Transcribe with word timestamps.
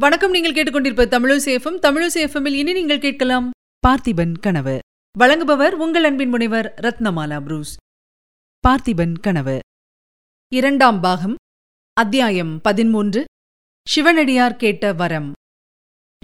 வணக்கம் 0.00 0.30
நீங்கள் 0.30 0.52
கேட்டுக்கொண்டிருப்ப 0.52 1.04
தமிழசேஃபம் 1.06 1.76
தமிழசேஃபமில் 1.82 2.52
இனி 2.52 2.72
நீங்கள் 2.72 2.98
கேட்கலாம் 2.98 3.50
பார்த்திபன் 3.86 4.32
கனவு. 4.40 4.78
வழங்குபவர் 5.18 5.70
உங்கள் 5.70 6.04
அன்பின் 6.04 6.28
முனைவர் 6.28 6.74
ரத்னமாலா 6.76 7.40
புரூஸ். 7.40 7.76
பார்த்திபன் 8.68 9.14
கனவு. 9.20 9.58
இரண்டாம் 10.48 11.00
பாகம் 11.00 11.34
அத்தியாயம் 11.92 12.60
பதிமூன்று 12.60 13.24
சிவனடியார் 13.88 14.56
கேட்ட 14.56 14.92
வரம். 14.92 15.32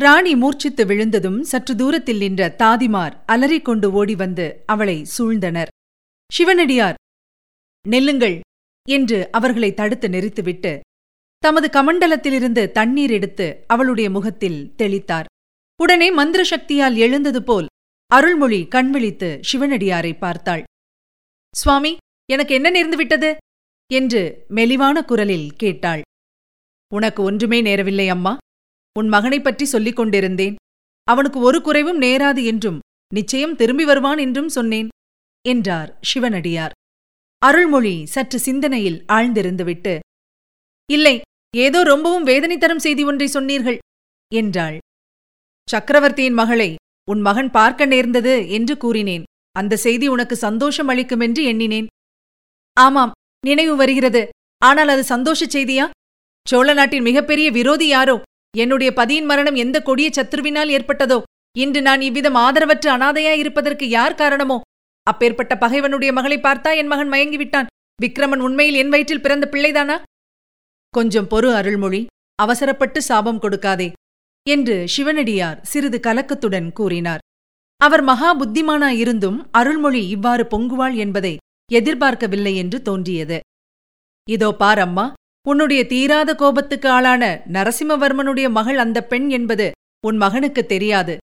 ராணி 0.00 0.34
மூர்ச்சித்து 0.34 0.86
விழுந்ததும் 0.86 1.42
சற்று 1.42 1.76
தூரத்தில் 1.76 2.18
நின்ற 2.18 2.54
தாதிமார் 2.58 3.16
அலறிக்கொண்டு 3.26 3.92
ஓடி 3.92 4.14
வந்து 4.14 4.62
அவளை 4.66 5.06
சூழ்ந்தனர். 5.18 5.68
சிவனடியார் 6.32 6.94
நெல்லுங்கள் 7.88 8.40
என்று 8.88 9.28
அவர்களை 9.32 9.74
தடுத்து 9.74 10.08
நிறுத்திவிட்டு 10.08 10.80
தமது 11.40 11.68
கமண்டலத்திலிருந்து 11.68 12.70
தண்ணீர் 12.70 13.10
எடுத்து 13.10 13.64
அவளுடைய 13.66 14.10
முகத்தில் 14.10 14.74
தெளித்தார். 14.78 15.24
உடனே 15.80 16.10
மந்திர 16.10 16.44
சக்தியால் 16.44 16.96
எழுந்தது 16.96 17.42
போல் 17.42 17.66
அருள்மொழி 18.06 18.68
கண்விழித்து 18.68 19.40
சிவனடியாரை 19.52 20.18
பார்த்தாள். 20.18 20.62
சுவாமி 21.56 21.96
எனக்கு 22.30 22.54
என்ன 22.54 22.70
நேர்ந்து 22.70 22.96
விட்டது? 22.96 23.36
என்று 23.92 24.44
மெலிவான 24.48 25.04
குரலில் 25.04 25.52
கேட்டாள். 25.52 26.00
உனக்கு 26.94 27.22
ஒன்றுமே 27.22 27.62
நேரவில்லை 27.62 28.08
அம்மா. 28.08 28.36
உன் 28.98 29.08
மகனைப் 29.08 29.44
பற்றி 29.44 29.64
சொல்லிக் 29.64 29.96
கொண்டிருந்தேன். 29.96 30.54
அவனுக்கு 31.04 31.38
ஒரு 31.38 31.62
குறைவும் 31.62 32.00
நேராது 32.00 32.44
என்றும் 32.44 32.78
நிச்சயம் 33.14 33.56
திரும்பி 33.56 33.84
வருவான் 33.84 34.18
என்றும் 34.18 34.48
சொன்னேன் 34.48 34.88
என்றார் 35.48 35.98
சிவனடியார். 36.00 36.70
அருள்மொழி 37.38 38.06
சற்று 38.06 38.38
சிந்தனையில் 38.38 39.04
ஆழ்ந்திருந்துவிட்டு 39.08 39.98
இல்லை 40.90 41.20
ஏதோ 41.54 41.82
ரொம்பவும் 41.82 42.22
வேதனை 42.22 42.58
தரும் 42.58 42.78
செய்தி 42.78 43.04
ஒன்றை 43.04 43.26
சொன்னீர்கள் 43.26 43.78
என்றாள். 44.34 44.78
சக்கரவர்த்தியின் 45.68 46.34
மகளை 46.34 46.74
உன் 47.08 47.20
மகன் 47.20 47.50
பார்க்க 47.50 47.86
நேர்ந்தது 47.86 48.48
என்று 48.48 48.76
கூறினேன். 48.76 49.22
அந்த 49.52 49.76
செய்தி 49.76 50.08
உனக்கு 50.08 50.36
சந்தோஷம் 50.36 50.88
அளிக்கும் 50.88 51.20
என்று 51.20 51.44
எண்ணினேன். 51.44 51.86
ஆமாம் 52.76 53.10
நினைவு 53.46 53.76
வருகிறது. 53.76 54.28
ஆனால் 54.58 54.88
அது 54.88 55.02
சந்தோஷச் 55.02 55.54
செய்தியா? 55.56 55.90
சோழ 56.48 56.74
நாட்டின் 56.74 57.02
மிகப்பெரிய 57.02 57.50
விரோதி 57.50 57.86
யாரோ? 57.86 58.22
என்னுடைய 58.56 58.92
பதியின் 58.96 59.24
மரணம் 59.24 59.54
எந்த 59.54 59.82
கொடிய 59.82 60.10
சத்ருவினால் 60.16 60.72
ஏற்பட்டதோ? 60.76 61.22
இன்று 61.58 61.82
நான் 61.82 62.00
இவ்விதம் 62.00 62.34
ஆதரவற்ற 62.34 62.86
அனாதையாயிருப்பதற்கு 62.96 63.84
யார் 63.84 64.14
காரணமோ? 64.14 64.60
அப்பேற்பட்ட 65.02 65.56
பகைவனுடைய 65.56 66.12
மகளை 66.12 66.38
பார்த்தா 66.38 66.76
என் 66.76 66.86
மகன் 66.86 67.10
மயங்கிவிட்டான். 67.10 67.70
விக்ரமன் 68.02 68.38
உண்மையில் 68.38 68.74
என் 68.74 68.88
வயிற்றில் 68.88 69.20
பிறந்த 69.20 69.48
பிள்ளைதானா? 69.50 69.96
கொஞ்சம் 70.94 71.28
பொறு 71.32 71.48
அருள்மொழி 71.54 72.00
அவசரப்பட்டு 72.38 73.00
சாபம் 73.02 73.42
கொடுக்காதே 73.42 73.88
என்று 74.46 74.76
சிவனடியார் 74.94 75.58
சிறிது 75.62 75.98
கலக்கத்துடன் 76.06 76.68
கூறினார். 76.72 77.22
அவர் 77.80 78.02
மகா 78.02 78.30
புத்திமானாயிருந்தும் 78.40 79.38
அருள்மொழி 79.50 80.02
இவ்வாறு 80.08 80.44
பொங்குவாள் 80.52 80.96
என்பதை 80.96 81.34
எதிர்பார்க்கவில்லை 81.70 82.54
என்று 82.56 82.78
தோன்றியது. 82.82 83.38
இதோ 84.28 84.50
பார் 84.52 84.78
அம்மா 84.78 85.06
உன்னுடைய 85.46 85.82
தீராத 85.86 86.30
கோபத்துக்கு 86.34 86.88
ஆளான 86.88 87.24
நரசிம்மவர்மனுடைய 87.52 88.46
மகள் 88.50 88.78
அந்த 88.78 88.98
பெண் 89.02 89.28
என்பது 89.28 89.66
உன் 90.06 90.16
மகனுக்கு 90.16 90.62
தெரியாது. 90.66 91.14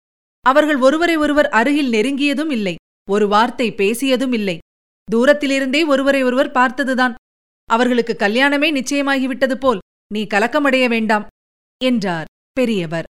அவர்கள் 0.46 0.80
ஒருவரை 0.80 1.16
ஒருவர் 1.18 1.50
அருகில் 1.60 1.94
நெருங்கியதும் 1.94 2.52
இல்லை 2.58 2.76
ஒரு 3.08 3.26
வார்த்தை 3.28 3.68
பேசியதும் 3.72 4.34
இல்லை. 4.40 4.58
தூரத்திலிருந்தே 5.08 5.82
ஒருவரை 5.86 6.22
ஒருவர் 6.24 6.52
பார்த்ததுதான். 6.52 7.14
அவர்களுக்கு 7.72 8.16
கல்யாணமே 8.20 8.70
நிச்சயமாகிவிட்டது 8.80 9.54
போல் 9.54 9.80
நீ 10.14 10.24
கலக்கமடைய 10.24 10.88
வேண்டாம் 10.88 11.28
என்றார் 11.84 12.26
பெரியவர். 12.54 13.04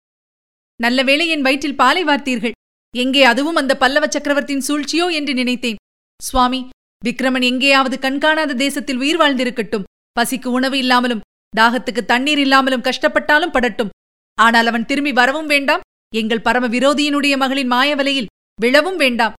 நல்ல 0.76 1.02
வேளை 1.02 1.28
என் 1.28 1.42
வயிற்றில் 1.42 1.76
பாலை 1.76 2.04
வார்த்தீர்கள். 2.04 2.52
எங்கே 2.96 3.24
அதுவும் 3.24 3.56
அந்த 3.56 3.76
பல்லவ 3.76 4.06
சக்கரவர்த்தியின் 4.08 4.64
சூழ்ச்சியோ 4.68 5.12
என்று 5.12 5.34
நினைத்தேன். 5.34 5.76
சுவாமி 6.22 6.68
விக்ரமன் 7.04 7.42
எங்கேயாவது 7.42 7.98
கண்காணாத 7.98 8.54
தேசத்தில் 8.54 8.96
உயிர் 8.96 9.18
வாழ்ந்திருக்கட்டும். 9.18 9.82
பசிக்கு 10.20 10.46
உணவு 10.46 10.78
இல்லாமலும் 10.78 11.20
தாகத்துக்கு 11.56 12.04
தண்ணீர் 12.04 12.38
இல்லாமலும் 12.38 12.82
கஷ்டப்பட்டாலும் 12.82 13.52
படட்டும். 13.52 13.88
ஆனால் 14.34 14.66
அவன் 14.66 14.86
திரும்பி 14.86 15.12
வரவும் 15.12 15.46
வேண்டாம். 15.46 15.80
எங்கள் 16.14 16.40
பரம 16.40 16.68
விரோதியினுடைய 16.68 17.36
மகளின் 17.36 17.70
மாயவலையில் 17.70 18.26
விழவும் 18.60 18.96
வேண்டாம். 18.96 19.34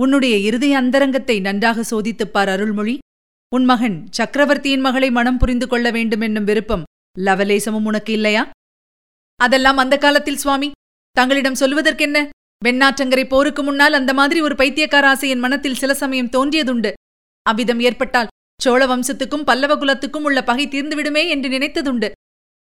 உன்னுடைய 0.00 0.36
இருதய 0.36 0.76
அந்தரங்கத்தை 0.76 1.40
நன்றாக 1.40 1.82
சோதித்துப் 1.82 2.32
பார் 2.32 2.48
அருள்மொழி. 2.48 2.98
உன் 3.52 3.64
மகன் 3.64 3.96
சக்கரவர்த்தியின் 4.10 4.80
மகளை 4.80 5.08
மனம் 5.10 5.38
புரிந்து 5.38 5.66
கொள்ள 5.68 5.90
வேண்டும் 5.90 6.20
என்னும் 6.20 6.44
விருப்பம் 6.44 6.82
லவலேசமும் 7.16 7.86
உனக்கு 7.90 8.12
இல்லையா? 8.12 8.42
அதெல்லாம் 9.40 9.76
அந்த 9.76 9.94
காலத்தில் 9.96 10.40
சுவாமி. 10.42 10.68
தங்களிடம் 11.16 11.56
சொல்வதற்கென்ன 11.60 12.18
வெண்ணாற்றங்கரை 12.62 13.24
போருக்கு 13.28 13.62
முன்னால் 13.62 13.92
அந்த 13.92 14.12
மாதிரி 14.14 14.40
ஒரு 14.40 14.54
பைத்தியக்கார 14.54 15.06
ஆசை 15.08 15.28
என் 15.28 15.38
மனத்தில் 15.38 15.78
சில 15.82 15.94
சமயம் 15.94 16.30
தோன்றியதுண்டு. 16.36 16.90
அவ்விதம் 17.46 17.80
ஏற்பட்டால் 17.80 18.32
சோழ 18.60 18.80
வம்சத்துக்கும் 18.86 19.46
பல்லவ 19.48 19.72
குலத்துக்கும் 19.76 20.26
உள்ள 20.28 20.42
பகை 20.42 20.66
தீர்ந்துவிடுமே 20.66 21.22
என்று 21.28 21.48
நினைத்ததுண்டு. 21.48 22.10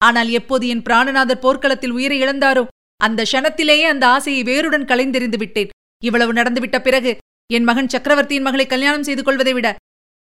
ஆனால் 0.01 0.31
எப்போது 0.31 0.65
என் 0.69 0.85
பிராணநாதர் 0.89 1.43
போர்க்களத்தில் 1.45 1.91
உயிரை 1.91 2.19
இழந்தாரோ 2.23 2.65
அந்த 3.01 3.21
க்ஷணத்திலேயே 3.31 3.87
அந்த 3.95 4.05
ஆசையை 4.07 4.43
வேருடன் 4.43 4.89
களைந்தெறிந்து 4.93 5.39
விட்டேன். 5.39 5.73
இவ்வளவு 6.03 6.33
நடந்துவிட்ட 6.33 6.79
பிறகு 6.79 7.13
என் 7.51 7.65
மகன் 7.65 7.93
சக்கரவர்த்தியின் 7.95 8.47
மகளை 8.49 8.67
கல்யாணம் 8.67 9.07
செய்து 9.09 9.23
கொள்வதை 9.23 9.53
விட 9.53 9.69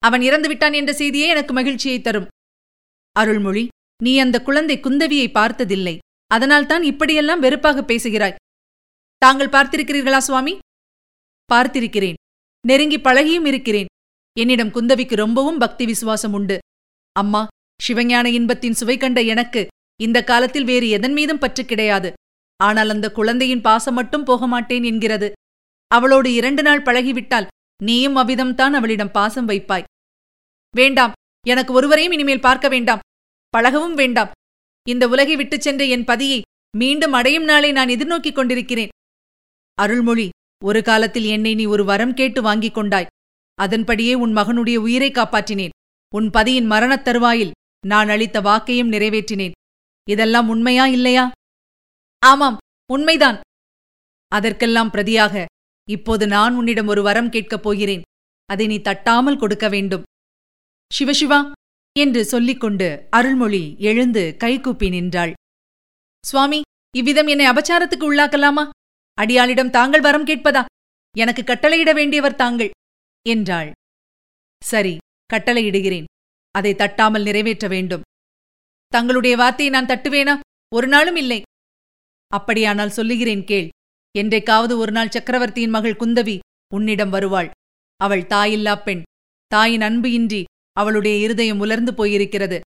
அவன் 0.02 0.22
இறந்து 0.22 0.48
விட்டான் 0.48 0.72
என்ற 0.72 0.92
செய்தியே 0.92 1.26
எனக்கு 1.26 1.52
மகிழ்ச்சியை 1.52 2.00
தரும். 2.00 2.28
அருள்மொழி 3.16 3.68
நீ 4.02 4.18
அந்த 4.18 4.42
குழந்தை 4.42 4.80
குந்தவியை 4.80 5.30
பார்த்ததில்லை. 5.32 5.98
அதனால்தான் 6.26 6.82
இப்படியெல்லாம் 6.82 7.40
வெறுப்பாக 7.40 7.84
பேசுகிறாய். 7.84 8.38
தாங்கள் 9.18 9.48
பார்த்திருக்கிறீர்களா 9.48 10.18
சுவாமி? 10.18 10.58
பார்த்திருக்கிறேன். 11.52 12.18
நெருங்கி 12.66 12.98
பழகியும் 12.98 13.46
இருக்கிறேன். 13.46 13.86
என்னிடம் 14.38 14.68
குந்தவிக்கு 14.68 15.14
ரொம்பவும் 15.14 15.58
பக்தி 15.58 15.84
விசுவாசம் 15.84 16.32
உண்டு. 16.32 16.58
அம்மா 17.12 17.46
சிவஞான 17.80 18.26
இன்பத்தின் 18.26 18.72
சுவை 18.72 18.96
கண்ட 18.96 19.20
எனக்கு 19.20 19.66
இந்த 20.00 20.24
காலத்தில் 20.24 20.64
வேறு 20.64 20.88
எதன் 20.88 21.12
மீதும் 21.12 21.38
பற்று 21.38 21.64
கிடையாது. 21.64 22.12
ஆனால் 22.56 22.88
அந்த 22.88 23.12
குழந்தையின் 23.12 23.60
பாசம் 23.60 23.94
மட்டும் 23.94 24.24
போக 24.24 24.46
மாட்டேன் 24.46 24.82
என்கிறது. 24.82 25.32
அவளோடு 25.90 26.32
இரண்டு 26.32 26.62
நாள் 26.62 26.82
பழகிவிட்டால் 26.82 27.46
நீயும் 27.82 28.16
அவ்விதம்தான் 28.16 28.72
அவளிடம் 28.72 29.10
பாசம் 29.10 29.48
வைப்பாய். 29.48 29.88
வேண்டாம். 30.76 31.12
எனக்கு 31.46 31.72
ஒருவரையும் 31.72 32.12
இனிமேல் 32.12 32.40
பார்க்க 32.40 32.68
வேண்டாம். 32.68 32.98
பழகவும் 33.56 33.94
வேண்டாம். 33.94 34.30
இந்த 34.88 35.08
உலகை 35.08 35.36
விட்டுச் 35.36 35.60
சென்ற 35.60 35.84
என் 35.84 36.04
பதியை 36.04 36.42
மீண்டும் 36.76 37.12
அடையும் 37.12 37.44
நாளை 37.44 37.72
நான் 37.72 37.88
எதிர்நோக்கிக் 37.88 38.32
கொண்டிருக்கிறேன். 38.32 38.88
அருள்மொழி 39.74 40.28
ஒரு 40.64 40.82
காலத்தில் 40.82 41.24
என்னை 41.24 41.54
நீ 41.54 41.64
ஒரு 41.64 41.84
வரம் 41.84 42.14
கேட்டு 42.14 42.42
வாங்கிக் 42.42 42.74
கொண்டாய். 42.74 43.06
அதன்படியே 43.54 44.14
உன் 44.14 44.36
மகனுடைய 44.36 44.76
உயிரை 44.76 45.10
காப்பாற்றினேன். 45.10 45.68
உன் 46.14 46.30
பதியின் 46.30 46.66
மரணத் 46.66 47.04
தருவாயில் 47.04 47.50
நான் 47.86 48.08
அளித்த 48.08 48.40
வாக்கையும் 48.40 48.90
நிறைவேற்றினேன். 48.90 49.50
இதெல்லாம் 50.10 50.48
உண்மையா 50.48 50.86
இல்லையா? 50.86 51.30
ஆமாம் 52.18 52.56
உண்மைதான். 52.92 53.40
அதற்கெல்லாம் 54.28 54.88
பிரதியாக 54.88 55.44
இப்போது 55.90 56.26
நான் 56.26 56.54
உன்னிடம் 56.54 56.86
ஒரு 56.86 57.02
வரம் 57.02 57.30
கேட்கப் 57.30 57.62
போகிறேன். 57.62 58.02
அதை 58.46 58.66
நீ 58.66 58.78
தட்டாமல் 58.78 59.38
கொடுக்க 59.38 59.68
வேண்டும். 59.68 60.02
சிவசிவா 60.90 61.52
என்று 61.98 62.24
சொல்லிக்கொண்டு 62.24 63.06
அருள்மொழி 63.10 63.76
எழுந்து 63.78 64.36
கைகூப்பி 64.38 64.88
நின்றாள். 64.88 65.32
சுவாமி 66.24 66.60
இவ்விதம் 66.96 67.26
என்னை 67.26 67.46
அபச்சாரத்துக்கு 67.46 68.06
உள்ளாக்கலாமா? 68.10 68.68
அடியாளிடம் 69.18 69.70
தாங்கள் 69.70 70.00
வரம் 70.00 70.26
கேட்பதா? 70.26 70.64
எனக்கு 71.16 71.42
கட்டளையிட 71.42 71.90
வேண்டியவர் 71.94 72.34
தாங்கள் 72.34 72.70
என்றாள். 73.28 73.70
சரி 74.64 74.96
கட்டளையிடுகிறேன். 75.34 76.04
அதை 76.50 76.74
தட்டாமல் 76.74 77.22
நிறைவேற்ற 77.22 77.68
வேண்டும். 77.68 78.06
தங்களுடைய 78.88 79.36
வார்த்தையை 79.36 79.74
நான் 79.74 79.90
தட்டுவேனா? 79.90 80.34
ஒரு 80.74 80.88
நாளும் 80.88 81.16
இல்லை. 81.16 81.42
அப்படியானால் 82.26 82.90
சொல்லுகிறேன் 82.90 83.44
கேள். 83.44 83.68
என்றைக்காவது 84.18 84.78
ஒரு 84.78 84.92
நாள் 84.92 85.10
சக்கரவர்த்தியின் 85.10 85.70
மகள் 85.70 86.00
குந்தவி 86.00 86.38
உன்னிடம் 86.74 87.10
வருவாள். 87.10 87.50
அவள் 88.00 88.22
தாயில்லா 88.22 88.82
பெண். 88.82 89.02
தாயின் 89.46 89.80
அன்பு 89.80 90.12
இன்றி 90.12 90.44
அவளுடைய 90.72 91.16
இருதயம் 91.16 91.58
உலர்ந்து 91.58 91.92
போயிருக்கிறது. 91.92 92.60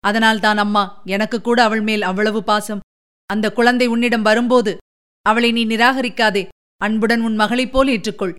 அதனால்தான் 0.00 0.58
அம்மா 0.58 1.02
எனக்கு 1.04 1.40
கூட 1.40 1.62
அவள் 1.62 1.80
மேல் 1.80 2.02
அவ்வளவு 2.02 2.44
பாசம். 2.44 2.80
அந்த 3.26 3.52
குழந்தை 3.52 3.86
உன்னிடம் 3.86 4.22
வரும்போது 4.22 4.76
அவளை 5.22 5.52
நீ 5.52 5.66
நிராகரிக்காதே. 5.66 6.48
அன்புடன் 6.76 7.20
உன் 7.20 7.34
மகளைப் 7.34 7.72
போல் 7.72 7.88
ஏற்றுக்கொள். 7.88 8.34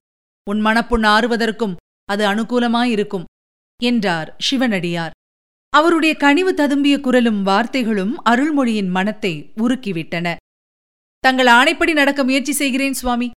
உன் 0.49 0.65
மனப்புண் 0.65 1.05
ஆறுவதற்கும் 1.05 1.75
அது 2.05 2.27
அனுகூலமாயிருக்கும் 2.27 3.23
என்றார் 3.83 4.35
சிவனடியார். 4.39 5.11
அவருடைய 5.69 6.15
கனிவு 6.15 6.53
ததும்பிய 6.53 6.99
குரலும் 6.99 7.45
வார்த்தைகளும் 7.45 8.13
அருள்மொழியின் 8.29 8.89
மனத்தை 8.89 9.53
உருக்கிவிட்டன. 9.57 10.35
தங்கள் 11.19 11.47
ஆணைப்படி 11.47 11.93
நடக்க 11.93 12.23
முயற்சி 12.23 12.51
செய்கிறேன் 12.51 12.93
சுவாமி. 12.93 13.31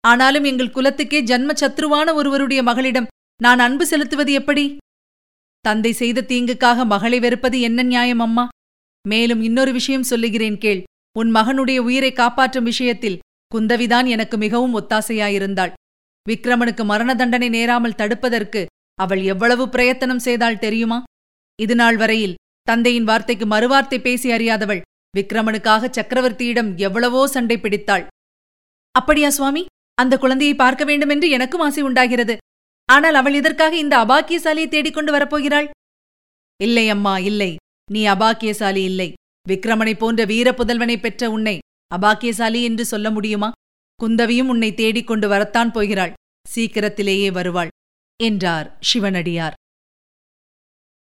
ஆனாலும் 0.00 0.44
எங்கள் 0.44 0.74
குலத்துக்கே 0.74 1.20
ஜன்ம 1.20 1.52
சத்ருவான 1.52 2.14
ஒருவருடைய 2.14 2.62
மகளிடம் 2.62 3.06
நான் 3.42 3.58
அன்பு 3.58 3.86
செலுத்துவது 3.86 4.32
எப்படி? 4.32 4.76
தந்தை 5.60 5.92
செய்த 5.92 6.24
தீங்குக்காக 6.28 6.84
மகளை 6.84 7.18
வெறுப்பது 7.20 7.60
என்ன 7.60 7.82
நியாயம் 7.82 8.18
அம்மா? 8.18 8.48
மேலும் 9.04 9.42
இன்னொரு 9.42 9.72
விஷயம் 9.72 10.02
சொல்லுகிறேன் 10.02 10.58
கேள். 10.58 10.82
உன் 11.16 11.30
மகனுடைய 11.34 11.78
உயிரை 11.78 12.12
காப்பாற்றும் 12.12 12.64
விஷயத்தில் 12.64 13.20
குந்தவிதான் 13.54 14.06
எனக்கு 14.06 14.36
மிகவும் 14.36 14.74
ஒத்தாசையாயிருந்தாள். 14.80 15.72
விக்ரமனுக்கு 16.26 16.84
மரண 16.84 17.14
தண்டனை 17.14 17.48
நேராமல் 17.48 17.98
தடுப்பதற்கு 17.98 18.66
அவள் 18.94 19.22
எவ்வளவு 19.22 19.68
பிரயத்தனம் 19.68 20.18
செய்தாள் 20.18 20.58
தெரியுமா? 20.58 20.98
இதுநாள் 21.58 21.96
வரையில் 21.96 22.38
தந்தையின் 22.62 23.04
வார்த்தைக்கு 23.04 23.46
மறுவார்த்தை 23.46 23.98
பேசி 24.00 24.28
அறியாதவள் 24.32 24.82
விக்ரமனுக்காக 25.16 25.90
சக்கரவர்த்தியிடம் 25.90 26.70
எவ்வளவோ 26.76 27.26
சண்டை 27.26 27.56
பிடித்தாள். 27.58 28.04
அப்படியா 28.94 29.30
சுவாமி? 29.30 29.62
அந்த 29.94 30.14
குழந்தையை 30.18 30.54
பார்க்க 30.54 30.82
வேண்டுமென்று 30.84 31.28
எனக்கும் 31.28 31.60
ஆசை 31.60 31.82
உண்டாகிறது. 31.82 32.36
ஆனால் 32.88 33.14
அவள் 33.14 33.34
இதற்காக 33.34 33.76
இந்த 33.76 33.94
அபாக்கியசாலியை 34.04 34.68
தேடிக்கொண்டு 34.68 35.12
வரப்போகிறாள்? 35.12 35.68
இல்லை 36.60 36.88
அம்மா 36.88 37.18
இல்லை. 37.18 37.56
நீ 37.90 38.06
அபாக்கியசாலி 38.06 38.82
இல்லை. 38.90 39.12
விக்ரமனை 39.48 39.94
போன்ற 39.98 40.24
வீர 40.24 40.48
புதல்வனை 40.52 40.96
பெற்ற 41.00 41.30
உன்னை 41.30 41.58
அபாக்கியசாலி 41.94 42.62
என்று 42.62 42.84
சொல்ல 42.84 43.10
முடியுமா? 43.10 43.50
குந்தவியும் 44.00 44.50
உன்னை 44.52 44.74
தேடிக்கொண்டு 44.74 45.28
வரத்தான் 45.28 45.72
போகிறாள். 45.72 46.12
சீக்கிரத்திலேயே 46.46 47.30
வருவாள் 47.30 47.68
என்றார் 48.20 48.68
சிவனடியார். 48.80 49.56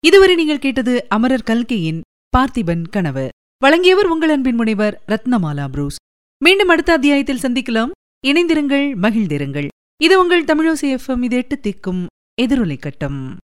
இதுவரை 0.05 0.35
நீங்கள் 0.35 0.59
கேட்டது 0.59 0.95
அமரர் 1.09 1.49
கல்கையின் 1.51 2.01
பார்த்திபன் 2.37 2.85
கனவு. 2.91 3.29
வழங்கியவர் 3.63 4.07
உங்கள் 4.07 4.31
அன்பின் 4.31 4.55
முனைவர் 4.55 4.95
ரத்னமாலா 5.09 5.67
புரூஸ். 5.69 5.99
மீண்டும் 6.45 6.69
அடுத்த 6.69 6.93
அத்தியாயத்தில் 6.93 7.43
சந்திக்கலாம். 7.43 7.91
இணைந்திருங்கள் 8.27 8.87
மகிழ்ந்திருங்கள். 9.05 9.69
இது 10.05 10.15
உங்கள் 10.19 10.45
தமிழோசி 10.45 10.87
எஃப்எம் 10.97 11.23
இது 11.23 11.37
எட்டு 11.37 11.57
திக்கும் 11.63 12.07
எதிரொலை 12.43 12.77
கட்டம். 12.79 13.37